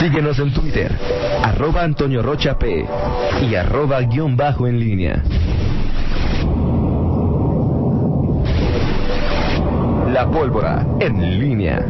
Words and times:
Síguenos 0.00 0.38
en 0.38 0.50
Twitter, 0.54 0.90
arroba 1.44 1.82
Antonio 1.82 2.22
Rocha 2.22 2.58
P 2.58 2.86
y 3.42 3.54
arroba 3.54 4.00
guion 4.00 4.34
bajo 4.34 4.66
en 4.66 4.80
línea. 4.80 5.22
La 10.10 10.26
pólvora 10.30 10.86
en 11.00 11.38
línea. 11.38 11.84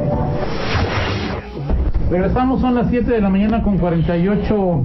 Regresamos, 2.11 2.61
son 2.61 2.75
las 2.75 2.91
7 2.91 3.13
de 3.13 3.21
la 3.21 3.31
mañana 3.31 3.63
con 3.63 3.79
48 3.79 4.85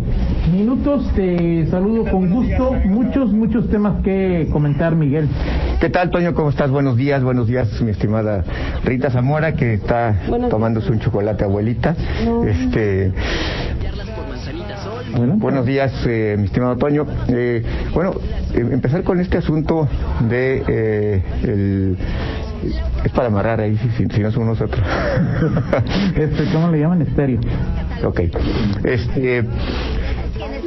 minutos. 0.54 1.12
Te 1.16 1.66
saludo 1.66 2.06
con 2.12 2.30
gusto. 2.30 2.74
Muchos, 2.86 3.34
muchos 3.34 3.68
temas 3.72 4.04
que 4.04 4.48
comentar, 4.52 4.96
Miguel. 4.96 5.28
¿Qué 5.86 5.92
tal, 5.92 6.10
Toño? 6.10 6.34
¿Cómo 6.34 6.50
estás? 6.50 6.72
Buenos 6.72 6.98
días, 6.98 7.22
buenos 7.22 7.46
días, 7.46 7.80
mi 7.84 7.92
estimada 7.92 8.44
Rita 8.84 9.12
Zamora, 9.12 9.54
que 9.54 9.76
está 9.76 10.20
tomándose 10.50 10.92
un 10.92 11.00
chocolate 11.00 11.44
abuelita. 11.44 11.96
Este. 12.48 13.12
Buenos 15.36 15.64
días, 15.68 15.94
eh, 16.08 16.38
mi 16.40 16.46
estimado 16.46 16.76
Toño. 16.78 17.06
Eh, 17.28 17.62
bueno, 17.94 18.16
eh, 18.56 18.68
empezar 18.72 19.04
con 19.04 19.20
este 19.20 19.38
asunto 19.38 19.88
de 20.28 20.64
eh, 20.68 21.24
el, 21.44 21.98
es 23.04 23.12
para 23.12 23.28
amarrar 23.28 23.62
ahí, 23.62 23.78
si, 23.96 24.08
si 24.08 24.22
no 24.22 24.32
somos 24.32 24.48
nosotros. 24.48 24.84
este, 26.16 26.52
¿Cómo 26.52 26.72
le 26.72 26.80
llaman? 26.80 27.04
Estéreo. 27.04 27.42
Ok. 28.04 28.22
Este. 28.86 29.46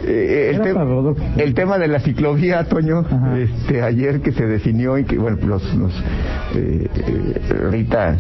Eh, 0.05 0.53
el, 0.55 0.63
te 0.63 1.43
el, 1.43 1.55
tema 1.55 1.79
de 1.79 1.89
la 1.89 2.01
ciclovía, 2.01 2.65
Toño, 2.65 3.05
este, 3.37 3.83
ayer 3.83 4.21
que 4.21 4.33
se 4.33 4.47
definió 4.47 4.99
y 4.99 5.05
que, 5.05 5.19
bueno, 5.19 5.39
los, 5.47 5.63
los 5.75 5.93
eh, 6.55 6.89
Rita 7.71 8.17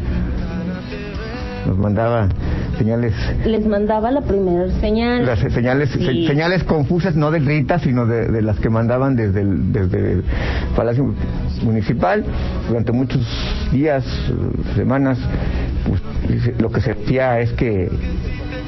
nos 1.66 1.78
mandaba 1.78 2.28
señales. 2.78 3.14
Les 3.44 3.66
mandaba 3.66 4.10
la 4.10 4.22
primera 4.22 4.68
señal. 4.80 5.26
Las 5.26 5.40
señales, 5.40 5.90
señales 5.90 6.64
confusas, 6.64 7.14
no 7.14 7.30
de 7.30 7.40
Rita, 7.40 7.78
sino 7.78 8.06
de, 8.06 8.28
de, 8.28 8.42
las 8.42 8.58
que 8.58 8.70
mandaban 8.70 9.16
desde 9.16 9.42
el, 9.42 9.72
desde 9.72 10.12
el 10.12 10.24
Palacio 10.74 11.14
Municipal 11.62 12.24
durante 12.68 12.92
muchos 12.92 13.20
días, 13.72 14.04
semanas. 14.76 15.18
Pues, 15.86 16.00
lo 16.58 16.70
que 16.70 16.80
se 16.80 16.94
decía 16.94 17.40
es 17.40 17.52
que 17.52 17.90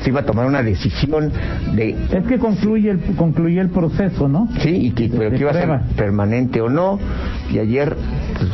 se 0.03 0.11
iba 0.11 0.21
a 0.21 0.25
tomar 0.25 0.47
una 0.47 0.63
decisión 0.63 1.33
de... 1.75 1.97
Es 2.13 2.25
que 2.27 2.39
concluye 2.39 2.91
el, 2.91 3.01
concluye 3.17 3.61
el 3.61 3.71
proceso, 3.71 4.29
¿no? 4.29 4.49
Sí, 4.61 4.87
y 4.87 4.91
que, 4.93 5.09
pero 5.09 5.31
que 5.31 5.39
iba 5.39 5.51
a 5.51 5.55
ser 5.55 5.81
permanente 5.97 6.61
o 6.61 6.69
no. 6.69 6.99
Y 7.53 7.59
ayer 7.59 7.97
pues, 8.37 8.51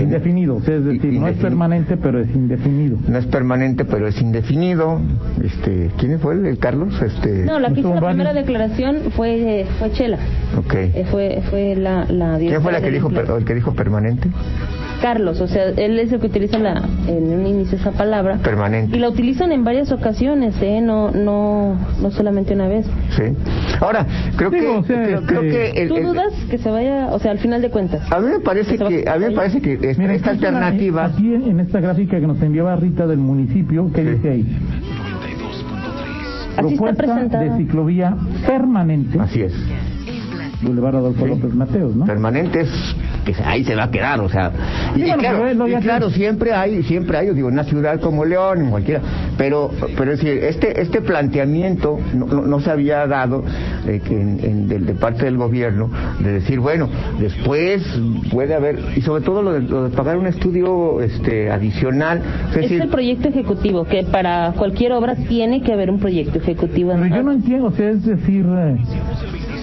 Indefinido, 0.00 0.58
es 0.58 0.84
decir, 0.84 1.12
no 1.14 1.28
es 1.28 1.36
permanente, 1.38 1.96
pero 1.96 2.20
es 2.20 2.32
indefinido. 2.34 2.98
No 3.08 3.18
es 3.18 3.26
permanente, 3.26 3.84
pero 3.84 4.06
es 4.06 4.20
indefinido. 4.20 5.00
Este, 5.42 5.90
¿Quién 5.98 6.20
fue 6.20 6.34
el, 6.34 6.58
Carlos? 6.58 7.00
Este, 7.02 7.44
no, 7.44 7.58
la 7.58 7.72
que 7.72 7.80
hizo 7.80 7.94
la 7.94 8.06
primera 8.06 8.32
declaración 8.32 9.10
fue, 9.16 9.66
fue 9.78 9.90
Chela. 9.92 10.18
Okay. 10.66 10.92
Eh, 10.94 11.06
fue, 11.10 11.42
fue 11.50 11.74
la, 11.74 12.04
la 12.04 12.38
¿Quién 12.38 12.62
fue 12.62 12.72
la 12.72 12.80
que 12.80 12.90
dijo, 12.90 13.10
el 13.10 13.44
que 13.44 13.54
dijo 13.54 13.72
permanente? 13.74 14.28
Carlos, 15.00 15.40
o 15.40 15.48
sea, 15.48 15.68
él 15.70 15.98
es 15.98 16.12
el 16.12 16.20
que 16.20 16.26
utiliza 16.26 16.58
la, 16.58 16.82
en 17.06 17.32
un 17.32 17.46
inicio 17.46 17.78
esa 17.78 17.92
palabra. 17.92 18.38
Permanente. 18.38 18.96
Y 18.96 19.00
la 19.00 19.08
utilizan 19.08 19.52
en 19.52 19.64
varias 19.64 19.92
ocasiones, 19.92 20.54
¿eh? 20.60 20.80
No, 20.80 21.10
no, 21.10 21.76
no 22.00 22.10
solamente 22.10 22.54
una 22.54 22.68
vez. 22.68 22.86
Sí. 23.10 23.22
Ahora, 23.80 24.06
creo 24.36 24.50
que, 24.50 24.58
creo, 25.26 25.40
que 25.42 25.70
el, 25.70 25.88
¿Tú 25.88 25.96
dudas 25.98 26.32
que 26.50 26.58
se 26.58 26.70
vaya, 26.70 27.08
o 27.12 27.18
sea, 27.18 27.30
al 27.30 27.38
final 27.38 27.62
de 27.62 27.70
cuentas? 27.70 28.10
A 28.10 28.18
mí 28.20 28.26
me 28.28 28.40
parece 28.40 28.76
que, 28.76 29.08
a 29.08 29.16
mí 29.18 29.26
me 29.26 29.30
parece 29.32 29.60
que 29.60 29.78
esta, 29.80 30.30
alternativa. 30.30 31.04
aquí 31.06 31.34
en 31.34 31.60
esta 31.60 31.80
gráfica 31.80 32.18
que 32.20 32.26
nos 32.26 32.40
enviaba 32.42 32.76
Rita 32.76 33.06
del 33.06 33.18
municipio, 33.18 33.90
¿qué 33.92 34.04
dice 34.04 34.30
ahí? 34.30 34.58
Así 36.56 36.74
Propuesta 36.74 36.90
está 36.90 37.14
presentada. 37.14 37.44
de 37.44 37.56
ciclovía 37.56 38.16
permanente. 38.46 39.18
Así 39.20 39.42
es. 39.42 39.54
Boulevard 40.60 40.96
Adolfo 40.96 41.24
López 41.24 41.54
Mateos, 41.54 41.94
¿no? 41.94 42.04
Permanentes 42.04 42.68
que 43.32 43.42
ahí 43.44 43.64
se 43.64 43.74
va 43.74 43.84
a 43.84 43.90
quedar, 43.90 44.20
o 44.20 44.28
sea, 44.28 44.50
y, 44.96 45.02
claro, 45.02 45.68
y 45.68 45.74
claro, 45.76 46.10
siempre 46.10 46.52
hay, 46.52 46.82
siempre 46.84 47.18
hay, 47.18 47.26
yo 47.28 47.34
digo, 47.34 47.48
en 47.48 47.54
una 47.54 47.64
ciudad 47.64 48.00
como 48.00 48.24
León, 48.24 48.62
en 48.62 48.70
cualquiera, 48.70 49.00
pero, 49.36 49.70
pero 49.96 50.12
es 50.12 50.20
decir, 50.20 50.42
este, 50.44 50.80
este 50.80 51.00
planteamiento 51.00 51.98
no, 52.14 52.26
no, 52.26 52.60
se 52.60 52.70
había 52.70 53.06
dado 53.06 53.44
eh, 53.86 54.00
que 54.04 54.14
en, 54.14 54.68
de, 54.68 54.78
de, 54.78 54.94
parte 54.94 55.24
del 55.24 55.36
gobierno 55.36 55.90
de 56.20 56.32
decir, 56.32 56.60
bueno, 56.60 56.88
después 57.18 57.82
puede 58.30 58.54
haber, 58.54 58.78
y 58.96 59.02
sobre 59.02 59.22
todo 59.22 59.42
lo 59.42 59.52
de, 59.52 59.60
lo 59.60 59.88
de 59.88 59.96
pagar 59.96 60.16
un 60.16 60.26
estudio 60.26 61.00
este 61.00 61.50
adicional. 61.50 62.22
Es, 62.50 62.56
es 62.56 62.62
decir, 62.62 62.82
el 62.82 62.88
proyecto 62.88 63.28
ejecutivo, 63.28 63.84
que 63.84 64.04
para 64.04 64.52
cualquier 64.56 64.92
obra 64.92 65.14
tiene 65.14 65.62
que 65.62 65.72
haber 65.72 65.90
un 65.90 65.98
proyecto 65.98 66.38
ejecutivo. 66.38 66.92
Pero 66.94 67.16
yo 67.16 67.22
no 67.22 67.32
entiendo, 67.32 67.66
o 67.66 67.72
sea, 67.72 67.90
es 67.90 68.04
decir, 68.04 68.46
eh, 68.46 68.76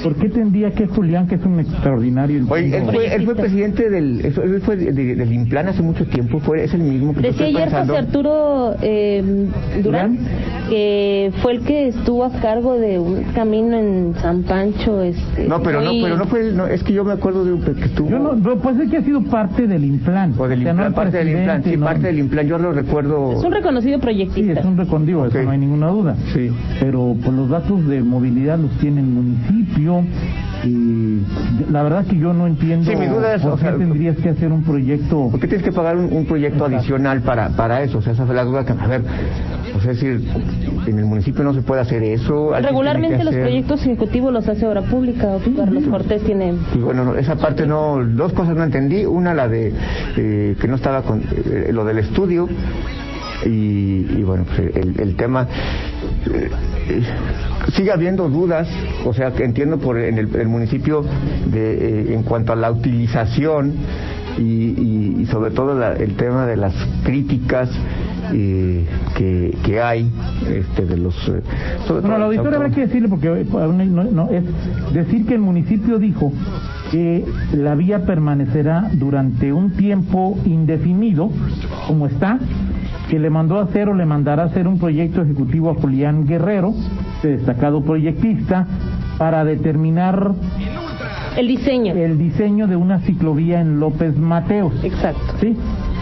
¿Por 0.05 0.16
qué 0.17 0.29
tendría 0.29 0.69
que 0.69 0.85
Julián, 0.85 1.25
que 1.25 1.33
es 1.33 1.43
un 1.43 1.59
extraordinario... 1.59 2.45
Oye, 2.47 2.77
él 2.77 2.83
fue, 2.93 3.16
él 3.16 3.25
fue 3.25 3.33
presidente 3.33 3.89
del, 3.89 4.23
él 4.23 4.61
fue 4.63 4.75
de, 4.75 4.91
de, 4.91 5.16
del 5.16 5.33
Implan 5.33 5.67
hace 5.67 5.81
mucho 5.81 6.05
tiempo, 6.05 6.39
fue, 6.39 6.63
es 6.63 6.75
el 6.75 6.81
mismo 6.81 7.16
que 7.16 7.21
Decía 7.21 7.47
ayer 7.47 7.63
pensando. 7.63 7.93
José 7.93 8.05
Arturo 8.05 8.75
eh, 8.83 9.47
Durán, 9.81 10.19
que 10.69 11.31
fue 11.41 11.53
el 11.53 11.61
que 11.61 11.88
estuvo 11.88 12.23
a 12.23 12.29
cargo 12.39 12.77
de 12.77 12.99
un 12.99 13.23
camino 13.33 13.75
en 13.75 14.13
San 14.21 14.43
Pancho. 14.43 15.01
Este, 15.01 15.47
no, 15.47 15.63
pero 15.63 15.81
muy... 15.81 15.97
no, 15.97 16.05
pero 16.05 16.17
no 16.17 16.25
fue, 16.25 16.51
no, 16.51 16.67
es 16.67 16.83
que 16.83 16.93
yo 16.93 17.03
me 17.03 17.13
acuerdo 17.13 17.43
de 17.43 17.53
un 17.53 17.63
que 17.63 17.85
estuvo... 17.85 18.07
Yo 18.07 18.19
no, 18.19 18.33
no 18.33 18.57
puede 18.57 18.77
ser 18.77 18.89
que 18.89 18.97
ha 18.97 19.03
sido 19.03 19.23
parte 19.23 19.66
del 19.66 19.83
Implan. 19.83 20.35
O 20.37 20.47
del 20.47 20.59
Implan, 20.59 20.75
o 20.75 20.81
sea, 20.81 20.89
no 20.89 20.95
parte 20.95 21.17
del 21.17 21.29
Implan, 21.29 21.63
sí, 21.63 21.77
no. 21.77 21.85
parte 21.85 22.05
del 22.05 22.19
Implan, 22.19 22.47
yo 22.47 22.59
lo 22.59 22.73
recuerdo... 22.73 23.31
Es 23.39 23.43
un 23.43 23.51
reconocido 23.53 23.97
proyectista. 23.99 24.53
Sí, 24.53 24.59
es 24.59 24.66
un 24.66 24.77
reconocido, 24.77 25.23
okay. 25.23 25.39
eso 25.39 25.43
no 25.45 25.49
hay 25.49 25.57
ninguna 25.57 25.87
duda. 25.87 26.16
Sí. 26.31 26.51
Pero 26.79 27.16
pues 27.23 27.33
los 27.35 27.49
datos 27.49 27.87
de 27.87 28.03
movilidad 28.03 28.59
los 28.59 28.69
tiene 28.77 29.01
el 29.01 29.07
municipio, 29.07 29.94
y 30.63 31.22
la 31.72 31.83
verdad 31.83 32.06
que 32.06 32.17
yo 32.17 32.33
no 32.33 32.47
entiendo 32.47 32.89
sí, 32.89 32.95
mi 32.97 33.07
duda 33.07 33.35
es, 33.35 33.41
por 33.41 33.59
qué 33.59 33.67
o 33.67 33.69
sea, 33.69 33.78
tendrías 33.78 34.17
que 34.17 34.29
hacer 34.29 34.51
un 34.51 34.63
proyecto 34.63 35.29
¿por 35.29 35.39
qué 35.39 35.47
tienes 35.47 35.63
que 35.63 35.72
pagar 35.72 35.97
un, 35.97 36.11
un 36.11 36.25
proyecto 36.25 36.66
Exacto. 36.66 36.78
adicional 36.78 37.22
para 37.22 37.50
para 37.50 37.81
eso? 37.83 38.00
o 38.00 38.01
sea 38.01 38.13
esa 38.13 38.25
fue 38.25 38.35
la 38.35 38.44
duda 38.44 38.66
que 38.66 38.72
a 38.72 38.88
ver 38.88 39.01
o 39.75 39.81
sea 39.81 39.91
es 39.91 40.01
decir 40.01 40.28
en 40.88 41.00
el 41.00 41.05
municipio 41.05 41.44
no 41.44 41.53
se 41.53 41.61
puede 41.61 41.81
hacer 41.81 42.03
eso 42.03 42.51
regularmente 42.59 43.23
los 43.23 43.35
proyectos 43.35 43.81
ejecutivos 43.81 44.34
los 44.34 44.47
hace 44.47 44.66
obra 44.66 44.81
pública 44.81 45.38
Carlos 45.55 45.84
sí. 45.84 45.89
Cortés 45.89 46.23
tiene 46.23 46.53
y 46.73 46.79
bueno 46.79 47.16
esa 47.16 47.35
parte 47.35 47.67
no 47.67 48.03
dos 48.03 48.34
cosas 48.34 48.55
no 48.55 48.63
entendí 48.63 49.05
una 49.05 49.34
la 49.34 49.47
de 49.47 49.73
eh, 50.17 50.55
que 50.59 50.67
no 50.67 50.75
estaba 50.75 51.03
con 51.03 51.22
eh, 51.22 51.69
lo 51.72 51.85
del 51.85 52.00
estudio 52.00 52.47
y, 53.45 54.07
y 54.17 54.23
bueno, 54.23 54.45
pues 54.45 54.75
el, 54.75 55.00
el 55.00 55.16
tema 55.16 55.47
sigue 57.74 57.91
habiendo 57.91 58.30
dudas, 58.30 58.68
o 59.06 59.13
sea, 59.13 59.31
que 59.31 59.44
entiendo 59.44 59.78
por 59.78 59.97
en 59.97 60.18
el, 60.18 60.36
el 60.36 60.47
municipio 60.47 61.03
de 61.46 62.09
eh, 62.09 62.13
en 62.13 62.24
cuanto 62.24 62.53
a 62.53 62.56
la 62.56 62.72
utilización 62.72 63.74
y, 64.38 64.41
y, 64.41 65.18
y 65.22 65.25
sobre 65.28 65.52
todo 65.52 65.78
la, 65.78 65.94
el 65.94 66.16
tema 66.16 66.46
de 66.46 66.58
las 66.58 66.74
críticas 67.03 67.69
eh, 68.34 68.85
que, 69.16 69.56
que 69.64 69.81
hay 69.81 70.12
este, 70.50 70.85
de 70.85 70.97
los 70.97 71.16
eh, 71.28 71.41
sobre 71.88 72.02
bueno, 72.02 72.25
auditor 72.25 72.56
habrá 72.56 72.69
que 72.69 72.81
decirle 72.81 73.08
porque 73.08 73.46
no, 73.46 74.03
no, 74.03 74.30
es 74.30 74.44
decir 74.94 75.25
que 75.25 75.35
el 75.35 75.41
municipio 75.41 76.00
dijo 76.00 76.34
que 76.91 77.24
la 77.53 77.75
vía 77.75 78.06
permanecerá 78.06 78.90
durante 78.94 79.53
un 79.53 79.72
tiempo 79.72 80.38
indefinido 80.46 81.30
como 81.88 82.08
está 82.08 82.40
que 83.09 83.19
le 83.19 83.29
mandó 83.29 83.59
a 83.59 83.63
hacer 83.63 83.89
o 83.89 83.93
le 83.93 84.05
mandará 84.05 84.43
a 84.43 84.45
hacer 84.47 84.67
un 84.67 84.79
proyecto 84.79 85.21
ejecutivo 85.21 85.69
a 85.71 85.75
Julián 85.75 86.25
Guerrero, 86.25 86.73
destacado 87.21 87.81
proyectista, 87.83 88.67
para 89.17 89.45
determinar 89.45 90.33
el 91.38 91.47
diseño. 91.47 91.93
El 91.93 92.17
diseño 92.17 92.67
de 92.67 92.75
una 92.75 92.99
ciclovía 92.99 93.59
en 93.59 93.79
López 93.79 94.17
Mateos. 94.17 94.73
Exacto. 94.83 95.35
¿Sí? 95.39 95.57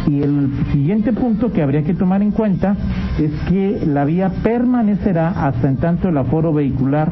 Y 0.07 0.21
el 0.21 0.51
siguiente 0.71 1.13
punto 1.13 1.51
que 1.51 1.61
habría 1.61 1.83
que 1.83 1.93
tomar 1.93 2.21
en 2.21 2.31
cuenta 2.31 2.75
es 3.17 3.31
que 3.47 3.85
la 3.85 4.05
vía 4.05 4.31
permanecerá 4.43 5.29
hasta 5.29 5.69
en 5.69 5.77
tanto 5.77 6.09
el 6.09 6.17
aforo 6.17 6.53
vehicular 6.53 7.11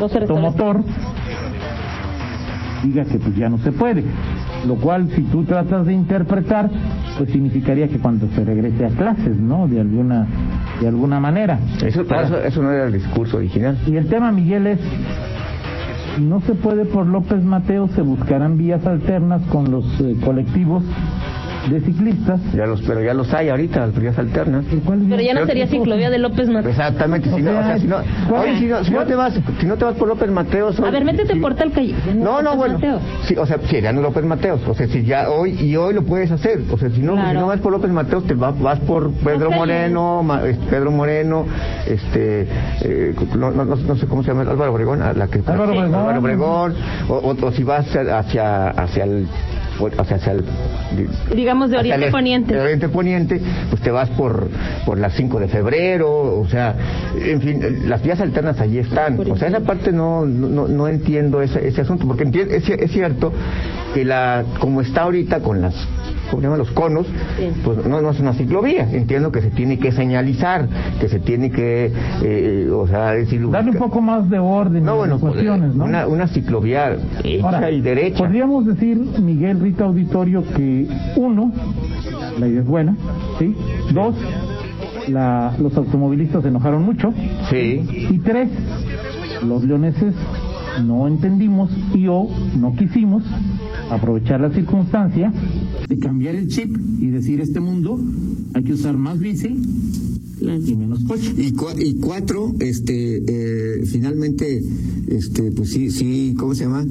automotor 0.00 0.82
diga 2.82 3.04
que 3.04 3.18
pues 3.18 3.34
ya 3.36 3.48
no 3.48 3.58
se 3.58 3.72
puede. 3.72 4.04
Lo 4.66 4.76
cual, 4.76 5.08
si 5.14 5.22
tú 5.22 5.44
tratas 5.44 5.86
de 5.86 5.92
interpretar, 5.92 6.70
pues 7.18 7.30
significaría 7.30 7.88
que 7.88 7.98
cuando 7.98 8.28
se 8.28 8.44
regrese 8.44 8.86
a 8.86 8.88
clases, 8.90 9.36
¿no? 9.36 9.66
De 9.68 9.80
alguna, 9.80 10.26
de 10.80 10.88
alguna 10.88 11.20
manera. 11.20 11.58
Eso, 11.84 12.02
Ahora, 12.02 12.22
eso, 12.22 12.38
eso 12.42 12.62
no 12.62 12.70
era 12.70 12.86
el 12.86 12.92
discurso 12.92 13.38
original. 13.38 13.78
Y 13.86 13.96
el 13.96 14.06
tema, 14.06 14.30
Miguel, 14.32 14.66
es 14.66 14.80
no 16.20 16.40
se 16.42 16.54
puede 16.54 16.84
por 16.84 17.06
López 17.06 17.42
Mateo, 17.42 17.88
se 17.88 18.02
buscarán 18.02 18.58
vías 18.58 18.84
alternas 18.86 19.42
con 19.50 19.70
los 19.70 19.84
eh, 20.00 20.14
colectivos 20.22 20.82
de 21.70 21.80
ciclistas. 21.80 22.40
Ya 22.54 22.66
los, 22.66 22.82
pero 22.82 23.02
ya 23.02 23.14
los 23.14 23.32
hay 23.34 23.48
ahorita, 23.48 23.80
las 23.86 23.98
vías 23.98 24.18
alternas. 24.18 24.64
Pero 25.08 25.22
ya 25.22 25.34
no 25.34 25.46
sería 25.46 25.66
ciclovía 25.66 26.10
de 26.10 26.18
López 26.18 26.48
Mateos. 26.48 26.70
Exactamente, 26.72 27.30
si 27.34 27.42
no, 27.42 27.50
o 27.50 27.62
sea, 27.62 27.78
si 27.78 27.86
no, 27.86 27.96
oye, 27.96 28.58
si 28.58 28.66
no, 28.66 28.84
si 28.84 28.90
no 28.90 29.04
te 29.04 29.14
vas, 29.14 29.34
si 29.60 29.66
no 29.66 29.76
te 29.76 29.84
vas 29.84 29.94
por 29.94 30.08
López 30.08 30.30
Mateos. 30.30 30.78
A 30.80 30.90
ver, 30.90 31.04
métete 31.04 31.36
por 31.36 31.54
tal 31.54 31.72
calle. 31.72 31.94
No, 32.14 32.42
no, 32.42 32.56
bueno. 32.56 32.78
Sí, 33.24 33.36
o 33.36 33.46
sea, 33.46 33.58
serían 33.68 34.00
López 34.02 34.24
Mateos. 34.24 34.60
O 34.68 34.74
sea, 34.74 34.86
si 34.88 35.04
ya 35.04 35.30
hoy 35.30 35.52
y 35.60 35.76
hoy 35.76 35.94
lo 35.94 36.02
puedes 36.04 36.30
hacer. 36.30 36.60
O 36.70 36.78
sea, 36.78 36.90
si 36.90 37.00
no, 37.00 37.14
si 37.28 37.34
no 37.34 37.46
vas 37.46 37.60
por 37.60 37.72
López 37.72 37.90
Mateos, 37.90 38.26
te 38.26 38.34
vas, 38.34 38.58
vas 38.60 38.78
por 38.80 39.12
Pedro 39.12 39.50
Moreno, 39.50 40.22
Ma- 40.22 40.40
Pedro 40.70 40.90
Moreno, 40.90 41.46
este, 41.86 42.46
eh, 42.82 43.14
no, 43.36 43.50
no, 43.50 43.64
no, 43.64 43.76
no 43.76 43.96
sé 43.96 44.06
cómo 44.06 44.22
se 44.22 44.28
llama, 44.28 44.42
Álvaro 44.50 44.72
Obregón, 44.72 45.02
a 45.02 45.12
la 45.12 45.28
que 45.28 45.38
Álvaro 45.38 45.64
Obregón. 45.72 45.94
Álvaro 45.94 46.18
Obregón, 46.20 46.74
o, 47.08 47.14
o- 47.14 47.46
o 47.46 47.52
si 47.52 47.62
vas 47.64 47.86
hacia, 47.94 48.68
hacia 48.68 49.04
el, 49.04 49.26
hacia, 49.98 50.16
hacia 50.16 50.32
el 50.32 50.44
Digamos 51.34 51.70
de 51.70 51.76
hacia 51.78 51.90
oriente 51.94 52.06
el- 52.06 52.12
poniente. 52.12 52.54
de 52.54 52.60
oriente 52.60 52.88
poniente, 52.88 53.40
pues 53.70 53.82
te 53.82 53.90
vas 53.90 54.08
por, 54.10 54.48
por 54.84 54.98
las 54.98 55.14
5 55.14 55.40
de 55.40 55.48
febrero, 55.48 56.38
o 56.40 56.46
sea, 56.48 56.74
en 57.18 57.40
fin, 57.40 57.88
las 57.88 58.02
vías 58.02 58.20
alternas 58.20 58.60
allí 58.60 58.78
están. 58.78 59.18
O 59.30 59.36
sea, 59.36 59.48
esa 59.48 59.60
parte 59.60 59.92
no, 59.92 60.24
no, 60.26 60.68
no 60.68 60.88
entiendo 60.88 61.40
ese, 61.42 61.66
ese 61.66 61.80
asunto, 61.82 62.06
porque 62.06 62.24
es, 62.50 62.68
es 62.68 62.90
cierto 62.90 63.32
que 63.94 64.04
la, 64.04 64.44
como 64.60 64.80
está 64.80 65.02
ahorita 65.02 65.40
con 65.40 65.60
las, 65.60 65.74
¿cómo 66.32 66.40
se 66.40 66.46
llama? 66.48 66.56
Los 66.56 66.70
conos, 66.72 67.06
Sí. 67.06 67.60
pues 67.62 67.86
no, 67.86 68.00
no 68.00 68.10
es 68.10 68.18
una 68.18 68.32
ciclovía. 68.32 68.88
Entiendo 68.90 69.30
que 69.30 69.42
se 69.42 69.50
tiene 69.50 69.78
que 69.78 69.92
señalizar, 69.92 70.66
que 70.98 71.08
se 71.08 71.20
tiene 71.20 71.50
que, 71.50 71.92
eh, 72.22 72.68
o 72.74 72.86
sea, 72.88 73.12
decir... 73.12 73.48
Darle 73.50 73.72
un 73.72 73.76
poco 73.78 74.00
más 74.00 74.28
de 74.30 74.38
orden 74.38 74.82
No, 74.84 74.92
a 74.92 74.94
bueno, 74.94 75.14
las 75.14 75.20
cuestiones, 75.22 75.74
¿no? 75.74 75.84
una, 75.84 76.06
una 76.06 76.26
ciclovía 76.28 76.96
hecha 77.22 77.44
Ahora, 77.46 77.70
y 77.70 77.80
derecha. 77.80 78.18
Podríamos 78.24 78.66
decir, 78.66 78.96
Miguel 79.20 79.60
Rita 79.60 79.84
Auditorio, 79.84 80.42
que 80.56 80.88
uno, 81.16 81.52
la 82.38 82.48
idea 82.48 82.60
es 82.60 82.66
buena, 82.66 82.96
¿sí? 83.38 83.54
Dos, 83.92 84.14
la, 85.08 85.52
los 85.60 85.76
automovilistas 85.76 86.42
se 86.42 86.48
enojaron 86.48 86.82
mucho. 86.82 87.12
Sí. 87.50 88.08
Y 88.10 88.18
tres, 88.20 88.48
los 89.46 89.62
leoneses 89.64 90.14
no 90.84 91.06
entendimos 91.06 91.70
y 91.94 92.06
o 92.08 92.28
no 92.58 92.74
quisimos 92.74 93.22
aprovechar 93.90 94.40
la 94.40 94.48
circunstancia 94.50 95.30
de 95.92 95.98
cambiar 95.98 96.34
el 96.34 96.48
chip 96.48 96.74
y 97.00 97.08
decir 97.08 97.40
este 97.40 97.60
mundo 97.60 98.00
hay 98.54 98.64
que 98.64 98.72
usar 98.72 98.96
más 98.96 99.18
bici 99.18 99.48
y 100.40 100.74
menos 100.74 101.04
coche. 101.04 101.32
Y, 101.36 101.52
cua- 101.52 101.76
y 101.78 101.94
cuatro, 101.94 102.52
este, 102.60 103.22
eh, 103.28 103.84
finalmente, 103.86 104.62
este, 105.08 105.50
pues 105.52 105.70
sí, 105.70 105.90
sí, 105.90 106.34
¿cómo 106.38 106.54
se 106.54 106.64
llama? 106.64 106.84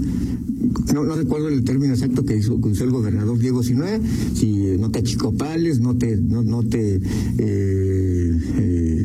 No, 0.94 1.04
no 1.04 1.16
recuerdo 1.16 1.50
el 1.50 1.64
término 1.64 1.94
exacto 1.94 2.24
que, 2.24 2.38
hizo, 2.38 2.62
que 2.62 2.70
usó 2.70 2.84
el 2.84 2.92
gobernador 2.92 3.38
Diego 3.40 3.62
Sinue, 3.64 4.00
si 4.36 4.78
no 4.80 4.90
te 4.92 5.00
achicopales, 5.00 5.80
no 5.82 5.98
te, 5.98 6.16
no, 6.18 6.44
no 6.44 6.64
te, 6.64 7.02
eh, 7.40 7.91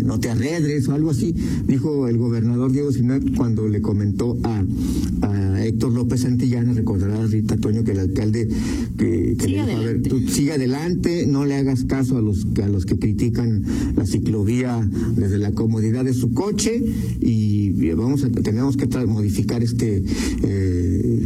no 0.06 0.20
te 0.20 0.30
arredres 0.30 0.88
o 0.88 0.94
algo 0.94 1.10
así, 1.10 1.34
dijo 1.66 2.08
el 2.08 2.18
gobernador 2.18 2.72
Diego 2.72 2.92
Sinue 2.92 3.20
cuando 3.36 3.68
le 3.68 3.80
comentó 3.80 4.36
a, 4.44 4.64
a 5.22 5.64
Héctor 5.64 5.92
López 5.92 6.20
Santillana, 6.20 6.72
recordará 6.72 7.26
Rita 7.26 7.56
Toño 7.56 7.84
que 7.84 7.92
el 7.92 8.00
alcalde 8.00 8.48
que, 8.96 9.36
que 9.38 9.48
le 9.48 9.64
dijo, 9.64 9.76
a 9.76 9.80
ver, 9.80 10.02
tú 10.02 10.20
sigue 10.28 10.52
adelante, 10.52 11.26
no 11.26 11.44
le 11.44 11.56
hagas 11.56 11.84
caso 11.84 12.16
a 12.18 12.22
los, 12.22 12.46
a 12.62 12.68
los 12.68 12.86
que 12.86 12.98
critican 12.98 13.64
la 13.96 14.06
ciclovía 14.06 14.88
desde 15.16 15.38
la 15.38 15.52
comodidad 15.52 16.04
de 16.04 16.14
su 16.14 16.32
coche 16.32 16.82
y 17.20 17.92
vamos 17.92 18.24
a, 18.24 18.30
tenemos 18.30 18.76
que 18.76 18.86
modificar 19.06 19.62
este 19.62 20.02
eh, 20.42 21.20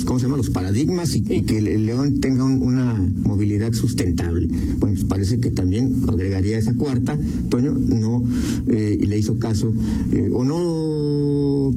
los 0.00 0.04
cómo 0.06 0.18
se 0.18 0.26
llama 0.26 0.36
los 0.36 0.50
paradigmas 0.50 1.14
y, 1.14 1.24
y 1.28 1.42
que 1.42 1.58
el 1.58 1.86
León 1.86 2.20
tenga 2.20 2.44
un- 2.44 2.62
una 2.62 2.94
movilidad 3.24 3.72
sustentable 3.72 4.46
bueno 4.78 4.94
pues 4.96 5.04
parece 5.04 5.38
que 5.40 5.50
también 5.50 5.94
agregaría 6.08 6.58
esa 6.58 6.74
cuarta 6.74 7.18
Toño 7.48 7.72
no 7.72 8.24
eh, 8.68 8.98
le 9.06 9.18
hizo 9.18 9.38
caso 9.38 9.72
eh, 10.12 10.30
o 10.32 10.44
no 10.44 11.74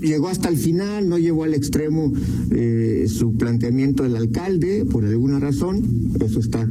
llegó 0.00 0.28
hasta 0.28 0.50
el 0.50 0.58
final, 0.58 1.08
no 1.08 1.16
llevó 1.18 1.44
al 1.44 1.54
extremo 1.54 2.12
eh, 2.50 3.06
su 3.08 3.32
planteamiento 3.34 4.02
del 4.02 4.16
alcalde 4.16 4.84
por 4.84 5.04
alguna 5.06 5.38
razón, 5.40 5.82
eso 6.22 6.40
está 6.40 6.68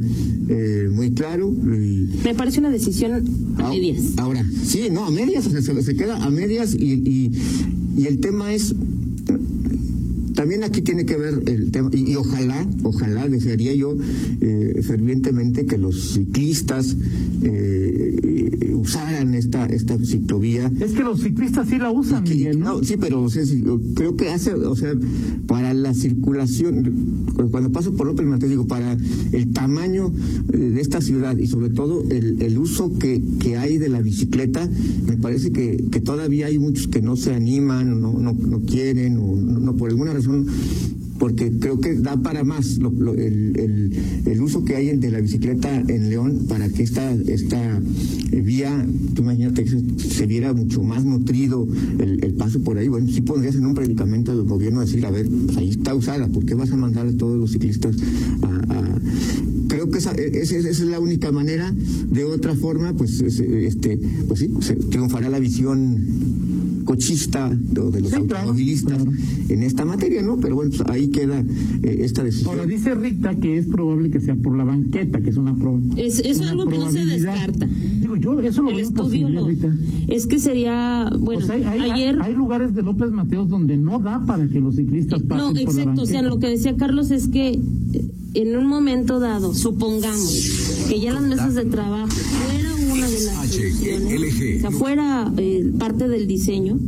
eh, 0.48 0.88
muy 0.92 1.10
claro. 1.14 1.52
y- 1.52 2.08
Me 2.22 2.34
parece 2.36 2.60
una 2.60 2.70
decisión 2.70 3.24
a 3.58 3.70
medias. 3.70 4.12
Ahora, 4.18 4.46
sí, 4.64 4.82
no, 4.92 5.04
a 5.04 5.10
medias, 5.10 5.46
o 5.48 5.50
sea, 5.50 5.62
se, 5.62 5.82
se 5.82 5.96
queda 5.96 6.22
a 6.24 6.30
medias 6.30 6.74
y, 6.78 6.92
y, 6.92 7.32
y 7.98 8.06
el 8.06 8.20
tema 8.20 8.54
es, 8.54 8.72
también 10.44 10.62
aquí 10.62 10.82
tiene 10.82 11.06
que 11.06 11.16
ver 11.16 11.42
el 11.46 11.70
tema, 11.70 11.88
y, 11.90 12.16
ojalá, 12.16 12.66
ojalá, 12.82 13.26
desearía 13.28 13.72
yo 13.72 13.96
eh, 14.42 14.82
fervientemente 14.82 15.64
que 15.64 15.78
los 15.78 16.12
ciclistas 16.12 16.94
eh, 17.42 18.33
eh, 18.46 18.74
usaran 18.74 19.34
esta, 19.34 19.66
esta 19.66 19.98
ciclovía 20.04 20.70
Es 20.80 20.92
que 20.92 21.02
los 21.02 21.20
ciclistas 21.20 21.68
sí 21.68 21.78
la 21.78 21.90
usan, 21.90 22.24
que- 22.24 22.34
Miguel, 22.34 22.60
¿no? 22.60 22.78
no, 22.78 22.84
sí, 22.84 22.96
pero 22.98 23.22
o 23.22 23.28
sea, 23.30 23.44
sí, 23.44 23.62
creo 23.94 24.16
que 24.16 24.30
hace, 24.30 24.54
o 24.54 24.76
sea, 24.76 24.92
para 25.46 25.72
la 25.74 25.94
circulación, 25.94 27.26
cuando 27.50 27.70
paso 27.72 27.94
por 27.94 28.06
López 28.06 28.26
Mateos, 28.26 28.50
digo, 28.50 28.66
para 28.66 28.96
el 29.32 29.52
tamaño 29.52 30.12
eh, 30.52 30.56
de 30.56 30.80
esta 30.80 31.00
ciudad 31.00 31.36
y 31.38 31.46
sobre 31.46 31.70
todo 31.70 32.02
el, 32.10 32.40
el 32.42 32.58
uso 32.58 32.96
que, 32.98 33.22
que 33.40 33.56
hay 33.56 33.78
de 33.78 33.88
la 33.88 34.00
bicicleta, 34.00 34.68
me 35.06 35.16
parece 35.16 35.52
que, 35.52 35.84
que 35.90 36.00
todavía 36.00 36.46
hay 36.46 36.58
muchos 36.58 36.88
que 36.88 37.02
no 37.02 37.16
se 37.16 37.34
animan, 37.34 38.00
no, 38.00 38.12
no, 38.18 38.32
no 38.32 38.60
quieren, 38.62 39.16
o 39.18 39.36
no, 39.36 39.60
no, 39.60 39.76
por 39.76 39.90
alguna 39.90 40.12
razón 40.12 40.46
porque 41.18 41.52
creo 41.58 41.78
que 41.80 41.94
da 41.94 42.16
para 42.16 42.44
más 42.44 42.78
el, 42.78 43.92
el- 44.26 44.40
uso 44.44 44.62
que 44.64 44.76
hay 44.76 44.94
de 44.98 45.10
la 45.10 45.20
bicicleta 45.20 45.80
en 45.88 46.10
León 46.10 46.44
para 46.48 46.68
que 46.68 46.82
esta, 46.82 47.10
esta 47.12 47.80
eh, 48.30 48.40
vía, 48.42 48.86
tú 49.14 49.22
imagínate 49.22 49.64
que 49.64 49.70
se, 49.96 50.26
viera 50.26 50.52
mucho 50.52 50.82
más 50.82 51.02
nutrido 51.04 51.66
el, 51.98 52.34
paso 52.34 52.60
por 52.62 52.76
ahí. 52.76 52.88
Bueno, 52.88 53.08
sí 53.08 53.22
pondrías 53.22 53.54
en 53.54 53.64
un 53.64 53.74
predicamento 53.74 54.36
del 54.36 54.46
gobierno 54.46 54.80
decir, 54.80 55.06
a 55.06 55.10
ver, 55.10 55.26
ahí 55.56 55.70
está 55.70 55.94
usada, 55.94 56.28
¿por 56.28 56.44
qué 56.44 56.54
vas 56.54 56.72
a 56.72 56.76
mandar 56.76 57.06
a 57.06 57.12
todos 57.16 57.38
los 57.38 57.52
ciclistas 57.52 57.96
a... 58.42 58.98
esa, 60.12 60.22
esa- 60.22 60.56
esa 60.56 60.68
es 60.68 60.80
la 60.80 61.00
única 61.00 61.32
manera. 61.32 61.72
De 62.10 62.24
otra 62.24 62.54
forma, 62.54 62.92
pues, 62.94 63.20
es- 63.20 63.40
este, 63.40 63.98
pues 64.28 64.40
sí, 64.40 64.50
se- 64.60 64.76
triunfará 64.76 65.28
la 65.28 65.38
visión 65.38 65.98
cochista 66.84 67.48
de, 67.48 67.90
de 67.90 68.00
los 68.02 68.10
Sí, 68.10 68.16
automovilistas 68.16 68.96
claro. 69.02 69.10
en 69.48 69.62
esta 69.62 69.84
materia, 69.86 70.20
¿no? 70.22 70.38
Pero 70.38 70.56
bueno, 70.56 70.70
pues 70.76 70.88
ahí 70.90 71.08
queda 71.08 71.40
eh, 71.82 71.98
esta 72.00 72.22
decisión. 72.22 72.50
Ahora 72.50 72.66
dice 72.66 72.94
Rita 72.94 73.34
que 73.36 73.56
es 73.56 73.66
probable 73.66 74.10
que 74.10 74.20
sea 74.20 74.34
por 74.34 74.54
la 74.56 74.64
banqueta, 74.64 75.20
que 75.22 75.30
es 75.30 75.36
una 75.38 75.56
pro- 75.56 75.80
Es, 75.96 76.18
es 76.18 76.40
una 76.40 76.50
algo 76.50 76.66
que 76.66 76.76
no 76.78 76.90
se 76.90 77.06
descarta. 77.06 77.66
Digo, 78.00 78.16
yo 78.16 78.38
eso 78.40 78.60
lo 78.62 78.68
El 78.70 78.76
veo 78.76 78.84
estudio 78.84 79.28
imposible, 79.28 79.40
lo- 79.40 79.48
Rita. 79.48 79.74
es 80.08 80.26
que 80.26 80.38
sería, 80.38 81.10
bueno, 81.18 81.40
Pues 81.46 81.50
hay, 81.50 81.62
hay- 81.64 81.90
ayer... 81.90 82.18
hay 82.20 82.34
lugares 82.34 82.74
de 82.74 82.82
López 82.82 83.10
Mateos 83.10 83.48
donde 83.48 83.78
no 83.78 83.98
da 83.98 84.22
para 84.26 84.46
que 84.46 84.60
los 84.60 84.76
ciclistas 84.76 85.22
pasen 85.22 85.38
No, 85.38 85.46
por 85.64 85.74
la 85.74 85.80
exacto. 85.80 86.02
O 86.02 86.06
sea, 86.06 86.20
lo 86.22 86.38
que 86.38 86.48
decía 86.48 86.76
Carlos 86.76 87.10
es 87.10 87.28
que 87.28 87.48
eh, 87.92 88.10
en 88.34 88.56
un 88.56 88.66
momento 88.66 89.20
dado, 89.20 89.54
supongamos 89.54 90.86
que 90.88 91.00
ya 91.00 91.12
las 91.12 91.22
mesas 91.22 91.54
de 91.54 91.64
trabajo 91.64 92.08
fuera 92.08 92.74
una 92.74 93.08
de 93.08 93.20
las 93.20 93.38
o 93.38 94.60
sea, 94.60 94.70
fuera 94.70 95.32
eh, 95.36 95.72
parte 95.78 96.08
del 96.08 96.26
diseño, 96.26 96.78